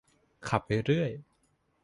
[0.49, 1.11] ขับไปเรื่อย